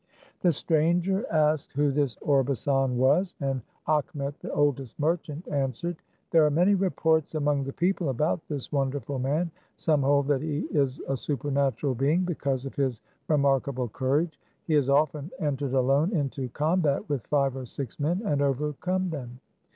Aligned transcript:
The 0.41 0.51
stranger 0.51 1.31
asked 1.31 1.73
who 1.73 1.91
this 1.91 2.15
Orbasan 2.23 2.97
was, 2.97 3.35
and 3.39 3.61
Achmet, 3.87 4.33
the 4.39 4.51
oldest 4.51 4.99
merchant, 4.99 5.47
answered," 5.47 5.95
There 6.31 6.43
are 6.43 6.49
many 6.49 6.73
reports 6.73 7.35
among 7.35 7.65
the 7.65 7.71
people 7.73 8.09
about 8.09 8.41
this 8.47 8.71
wonderful 8.71 9.19
man. 9.19 9.51
Some 9.75 10.01
hold 10.01 10.27
that 10.29 10.41
he 10.41 10.61
is 10.71 10.99
a 11.07 11.15
super 11.15 11.51
natural 11.51 11.93
being, 11.93 12.23
because 12.25 12.65
of 12.65 12.73
his 12.75 12.99
remarkable 13.27 13.89
courage; 13.89 14.39
he 14.65 14.73
has 14.73 14.89
often 14.89 15.29
entered 15.37 15.73
alone 15.73 16.13
into 16.17 16.49
combat 16.49 17.07
with 17.07 17.31
live 17.31 17.55
or 17.55 17.67
six 17.67 17.99
men 17.99 18.23
and 18.25 18.41
overcome 18.41 19.11
them. 19.11 19.39